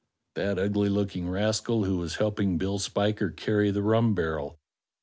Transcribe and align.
That 0.33 0.57
ugly 0.57 0.89
looking 0.89 1.29
rascal 1.29 1.83
who 1.83 1.97
was 1.97 2.15
helping 2.15 2.57
Bill 2.57 2.79
Spiker 2.79 3.29
carry 3.29 3.69
the 3.69 3.83
rum 3.83 4.15
barrel. 4.15 4.57